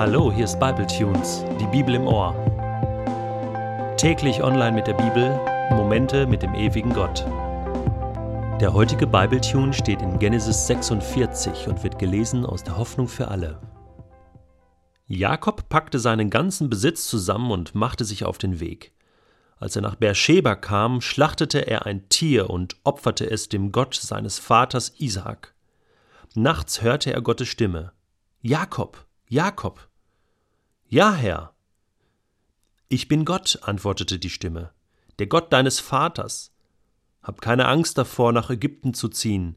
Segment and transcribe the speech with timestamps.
[0.00, 2.34] Hallo, hier ist Bible Tunes, die Bibel im Ohr.
[3.98, 5.38] Täglich online mit der Bibel,
[5.72, 7.26] Momente mit dem ewigen Gott.
[8.62, 13.28] Der heutige Bible Tune steht in Genesis 46 und wird gelesen aus der Hoffnung für
[13.28, 13.60] alle.
[15.06, 18.94] Jakob packte seinen ganzen Besitz zusammen und machte sich auf den Weg.
[19.58, 24.38] Als er nach Beersheba kam, schlachtete er ein Tier und opferte es dem Gott seines
[24.38, 25.54] Vaters Isaak.
[26.34, 27.92] Nachts hörte er Gottes Stimme.
[28.40, 29.89] Jakob, Jakob.
[30.92, 31.54] Ja, Herr.
[32.88, 34.72] Ich bin Gott, antwortete die Stimme,
[35.20, 36.52] der Gott deines Vaters.
[37.22, 39.54] Hab keine Angst davor, nach Ägypten zu ziehen.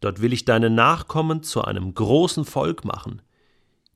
[0.00, 3.22] Dort will ich deine Nachkommen zu einem großen Volk machen.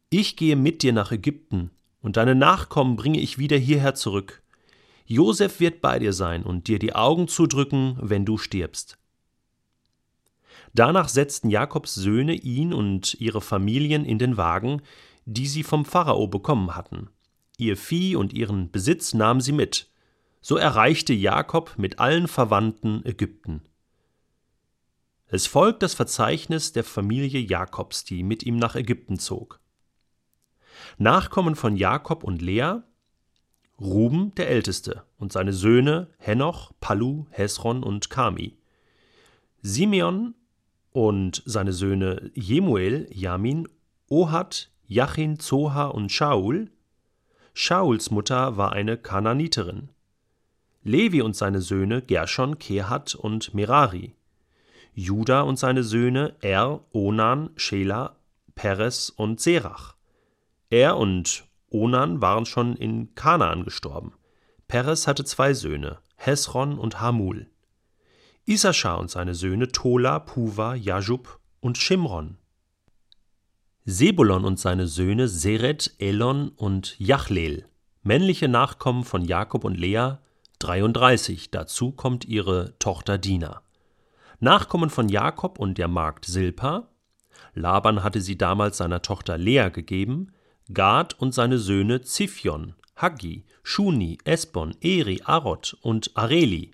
[0.08, 4.42] Ich gehe mit dir nach Ägypten, und deine Nachkommen bringe ich wieder hierher zurück.
[5.04, 8.96] Josef wird bei dir sein und dir die Augen zudrücken, wenn du stirbst.
[10.72, 14.80] Danach setzten Jakobs Söhne ihn und ihre Familien in den Wagen,
[15.24, 17.10] die sie vom Pharao bekommen hatten.
[17.58, 19.90] Ihr Vieh und ihren Besitz nahmen sie mit.
[20.40, 23.62] So erreichte Jakob mit allen Verwandten Ägypten.
[25.28, 29.60] Es folgt das Verzeichnis der Familie Jakobs, die mit ihm nach Ägypten zog.
[30.98, 32.80] Nachkommen von Jakob und Lea
[33.82, 38.56] Ruben der Älteste und seine Söhne Henoch, Palu, Hesron und Kami.
[39.60, 40.34] Simeon
[40.92, 43.68] und seine Söhne Jemuel, Jamin,
[44.08, 46.70] Ohad, Jachin, Zoha und Shaul.
[47.54, 49.88] Shauls Mutter war eine Kananiterin.
[50.84, 54.14] Levi und seine Söhne Gershon, Kehat und Merari.
[54.94, 58.16] Juda und seine Söhne Er, Onan, Shela,
[58.54, 59.94] Peres und Serach.
[60.68, 64.12] Er und Onan waren schon in Kanaan gestorben.
[64.68, 67.48] Peres hatte zwei Söhne, Hesron und Hamul.
[68.44, 72.36] Issachar und seine Söhne Tola, Puva, Jajub und Shimron.
[73.84, 77.66] Sebulon und seine Söhne Seret, Elon und Jachleel,
[78.04, 80.18] männliche Nachkommen von Jakob und Lea,
[80.60, 83.62] 33, dazu kommt ihre Tochter Dina.
[84.38, 86.90] Nachkommen von Jakob und der Magd Silpa,
[87.54, 90.32] Laban hatte sie damals seiner Tochter Lea gegeben,
[90.72, 96.70] Gad und seine Söhne Ziphion, Haggi, Shuni, Esbon, Eri, Arot und Areli,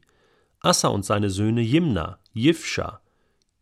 [0.61, 3.01] Assa und seine Söhne Jimna, Jifscha,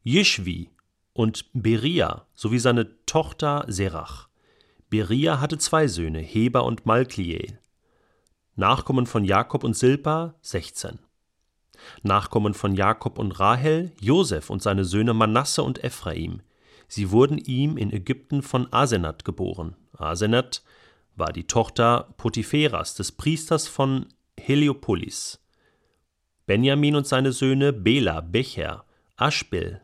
[0.02, 0.70] Jishvi
[1.16, 4.28] und Beria sowie seine Tochter Serach.
[4.90, 7.58] Beria hatte zwei Söhne, Heber und Malkliel.
[8.54, 10.98] Nachkommen von Jakob und Silpa 16.
[12.02, 16.40] Nachkommen von Jakob und Rahel, Josef und seine Söhne Manasse und Ephraim.
[16.88, 19.76] Sie wurden ihm in Ägypten von Asenat geboren.
[19.96, 20.62] Asenat
[21.16, 24.06] war die Tochter Potipheras, des Priesters von
[24.38, 25.40] Heliopolis.
[26.46, 28.84] Benjamin und seine Söhne Bela, Becher,
[29.16, 29.80] Aschbel,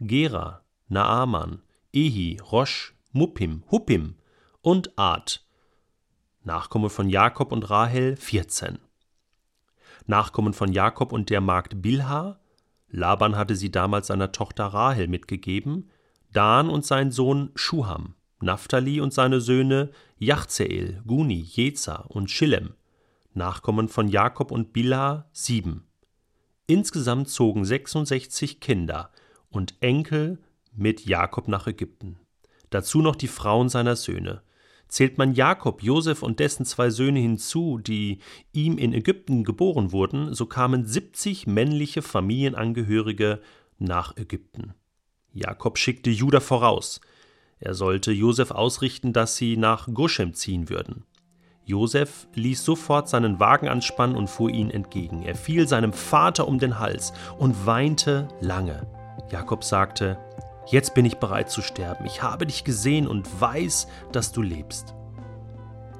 [0.00, 0.61] Gera,
[0.92, 1.62] Naaman,
[1.94, 4.16] Ehi, Rosch, Muppim, Huppim
[4.60, 5.40] und Ad.
[6.44, 8.78] Nachkommen von Jakob und Rahel 14.
[10.04, 12.40] Nachkommen von Jakob und der Magd Bilha.
[12.90, 15.90] Laban hatte sie damals seiner Tochter Rahel mitgegeben.
[16.30, 18.14] Dan und sein Sohn Schuham.
[18.42, 22.74] Naphtali und seine Söhne Jachzeel, Guni, Jeza und Schillem.
[23.32, 25.86] Nachkommen von Jakob und Bilha sieben.
[26.66, 29.10] Insgesamt zogen 66 Kinder
[29.48, 30.38] und Enkel
[30.74, 32.18] mit Jakob nach Ägypten.
[32.70, 34.42] Dazu noch die Frauen seiner Söhne.
[34.88, 38.18] Zählt man Jakob, Josef und dessen zwei Söhne hinzu, die
[38.52, 43.40] ihm in Ägypten geboren wurden, so kamen 70 männliche Familienangehörige
[43.78, 44.74] nach Ägypten.
[45.32, 47.00] Jakob schickte Judah voraus.
[47.58, 51.04] Er sollte Josef ausrichten, dass sie nach Goshem ziehen würden.
[51.64, 55.22] Josef ließ sofort seinen Wagen anspannen und fuhr ihnen entgegen.
[55.22, 58.86] Er fiel seinem Vater um den Hals und weinte lange.
[59.30, 60.18] Jakob sagte:
[60.66, 62.06] Jetzt bin ich bereit zu sterben.
[62.06, 64.94] Ich habe dich gesehen und weiß, dass du lebst.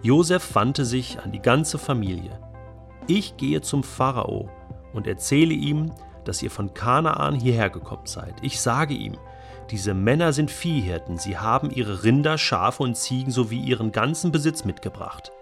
[0.02, 2.38] Josef wandte sich an die ganze Familie.
[3.06, 4.48] Ich gehe zum Pharao
[4.92, 5.92] und erzähle ihm,
[6.24, 8.34] dass ihr von Kanaan hierher gekommen seid.
[8.42, 9.16] Ich sage ihm,
[9.70, 14.65] diese Männer sind Viehhirten, sie haben ihre Rinder, Schafe und Ziegen sowie ihren ganzen Besitz
[14.65, 15.32] mitgebracht.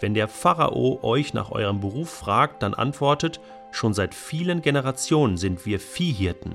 [0.00, 3.40] Wenn der Pharao euch nach eurem Beruf fragt, dann antwortet,
[3.72, 6.54] schon seit vielen Generationen sind wir Viehhirten.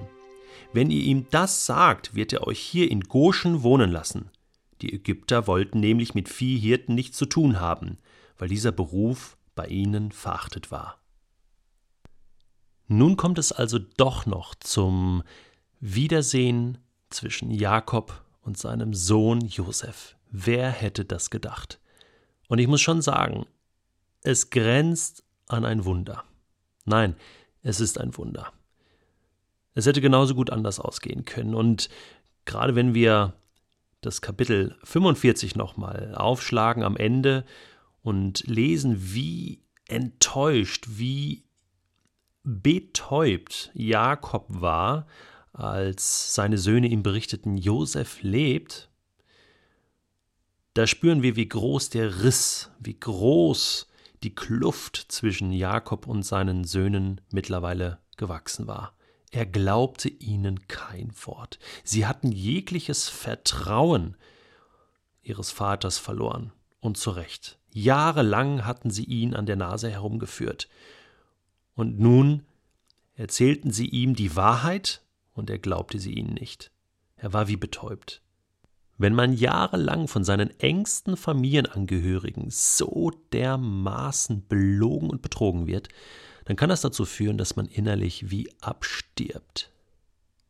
[0.73, 4.31] Wenn ihr ihm das sagt, wird er euch hier in Goshen wohnen lassen.
[4.81, 7.99] Die Ägypter wollten nämlich mit Viehhirten nichts zu tun haben,
[8.37, 10.99] weil dieser Beruf bei ihnen verachtet war.
[12.87, 15.23] Nun kommt es also doch noch zum
[15.79, 16.79] Wiedersehen
[17.09, 20.17] zwischen Jakob und seinem Sohn Josef.
[20.31, 21.79] Wer hätte das gedacht?
[22.47, 23.45] Und ich muss schon sagen,
[24.23, 26.23] es grenzt an ein Wunder.
[26.85, 27.15] Nein,
[27.61, 28.51] es ist ein Wunder.
[29.75, 31.55] Es hätte genauso gut anders ausgehen können.
[31.55, 31.89] Und
[32.45, 33.33] gerade wenn wir
[34.01, 37.45] das Kapitel 45 nochmal aufschlagen am Ende
[38.01, 41.43] und lesen, wie enttäuscht, wie
[42.43, 45.07] betäubt Jakob war,
[45.53, 48.89] als seine Söhne ihm berichteten, Josef lebt,
[50.73, 53.87] da spüren wir, wie groß der Riss, wie groß
[54.23, 58.95] die Kluft zwischen Jakob und seinen Söhnen mittlerweile gewachsen war.
[59.33, 61.57] Er glaubte ihnen kein Wort.
[61.83, 64.15] Sie hatten jegliches Vertrauen
[65.23, 66.51] ihres Vaters verloren.
[66.81, 67.57] Und zu Recht.
[67.71, 70.69] Jahrelang hatten sie ihn an der Nase herumgeführt.
[71.73, 72.43] Und nun
[73.15, 75.01] erzählten sie ihm die Wahrheit,
[75.33, 76.69] und er glaubte sie ihnen nicht.
[77.15, 78.21] Er war wie betäubt.
[78.99, 85.89] Wenn man jahrelang von seinen engsten Familienangehörigen so dermaßen belogen und betrogen wird,
[86.45, 89.71] dann kann das dazu führen, dass man innerlich wie abstirbt.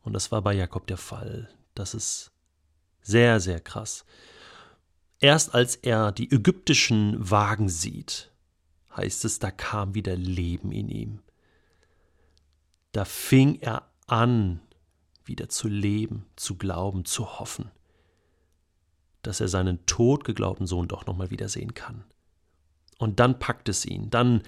[0.01, 1.49] Und das war bei Jakob der Fall.
[1.75, 2.31] Das ist
[3.01, 4.05] sehr, sehr krass.
[5.19, 8.31] Erst als er die ägyptischen Wagen sieht,
[8.95, 11.19] heißt es, da kam wieder Leben in ihm.
[12.91, 14.59] Da fing er an,
[15.25, 17.71] wieder zu leben, zu glauben, zu hoffen,
[19.21, 22.03] dass er seinen tot geglaubten Sohn doch nochmal wiedersehen kann.
[22.97, 24.43] Und dann packt es ihn, dann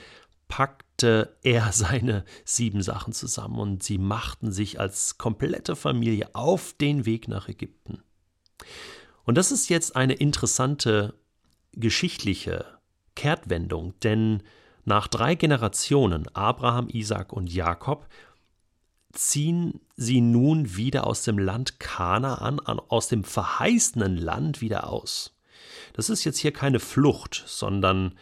[0.95, 7.05] packte er seine sieben Sachen zusammen und sie machten sich als komplette Familie auf den
[7.05, 8.01] Weg nach Ägypten.
[9.23, 11.15] Und das ist jetzt eine interessante
[11.73, 12.65] geschichtliche
[13.15, 14.43] Kehrtwendung, denn
[14.85, 18.07] nach drei Generationen, Abraham, Isaac und Jakob,
[19.11, 25.35] ziehen sie nun wieder aus dem Land Kanaan, aus dem verheißenen Land wieder aus.
[25.93, 28.13] Das ist jetzt hier keine Flucht, sondern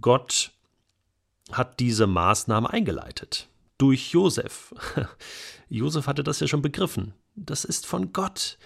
[0.00, 0.53] Gott
[1.52, 3.48] hat diese Maßnahme eingeleitet.
[3.78, 4.74] Durch Josef.
[5.68, 7.14] Josef hatte das ja schon begriffen.
[7.34, 8.58] Das ist von Gott,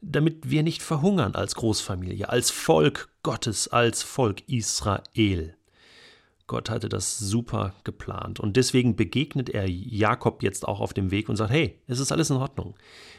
[0.00, 5.56] damit wir nicht verhungern als Großfamilie, als Volk Gottes, als Volk Israel.
[6.46, 11.28] Gott hatte das super geplant und deswegen begegnet er Jakob jetzt auch auf dem Weg
[11.28, 12.76] und sagt, hey, es ist alles in Ordnung.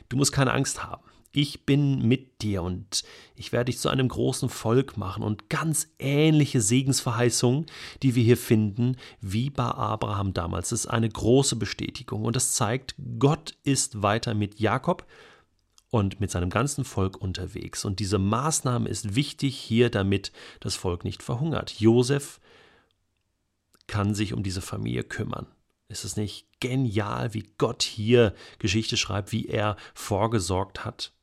[0.08, 3.04] Du musst keine Angst haben ich bin mit dir und
[3.36, 7.66] ich werde dich zu einem großen Volk machen und ganz ähnliche Segensverheißungen,
[8.04, 10.70] die wir hier finden, wie bei Abraham damals.
[10.70, 15.06] Das ist eine große Bestätigung und das zeigt, Gott ist weiter mit Jakob
[15.90, 17.86] und mit seinem ganzen Volk unterwegs.
[17.86, 21.80] Und diese Maßnahme ist wichtig hier, damit das Volk nicht verhungert.
[21.80, 22.40] Josef
[23.88, 25.48] kann sich um diese Familie kümmern.
[25.90, 31.14] Ist es nicht genial, wie Gott hier Geschichte schreibt, wie er vorgesorgt hat?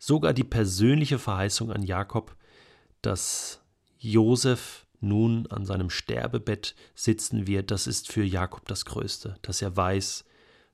[0.00, 2.34] Sogar die persönliche Verheißung an Jakob,
[3.02, 3.60] dass
[3.98, 9.76] Josef nun an seinem Sterbebett sitzen wird, das ist für Jakob das Größte, dass er
[9.76, 10.24] weiß,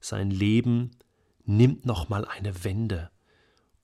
[0.00, 0.93] sein Leben
[1.44, 3.11] nimmt nochmal eine Wende.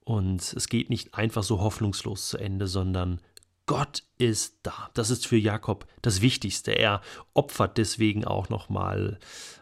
[0.05, 3.21] Und es geht nicht einfach so hoffnungslos zu Ende, sondern
[3.67, 4.91] Gott ist da.
[4.95, 6.73] Das ist für Jakob das Wichtigste.
[6.73, 7.01] Er
[7.35, 9.19] opfert deswegen auch nochmal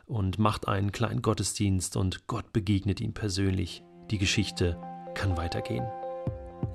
[0.06, 3.82] und macht einen kleinen Gottesdienst und Gott begegnet ihm persönlich.
[4.10, 4.80] Die Geschichte
[5.20, 5.86] kann weitergehen.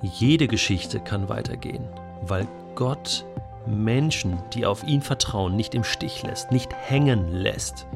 [0.02, 1.84] Jede Geschichte kann weitergehen,
[2.22, 2.46] weil
[2.76, 3.24] Gott
[3.66, 7.88] Menschen, die auf ihn vertrauen, nicht im Stich lässt, nicht hängen lässt.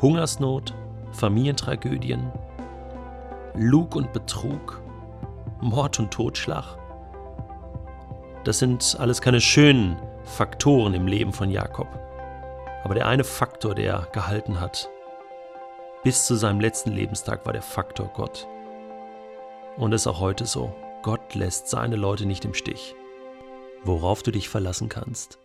[0.00, 0.72] Hungersnot,
[1.12, 2.32] Familientragödien,
[3.54, 4.80] Lug und Betrug,
[5.60, 6.78] Mord und Totschlag.
[8.44, 11.88] Das sind alles keine schönen Faktoren im Leben von Jakob.
[12.82, 14.88] Aber der eine Faktor, der gehalten hat,
[16.02, 18.48] bis zu seinem letzten Lebenstag, war der Faktor Gott.
[19.76, 20.74] Und es ist auch heute so.
[21.02, 22.94] Gott lässt seine Leute nicht im Stich.
[23.82, 25.38] Worauf du dich verlassen kannst,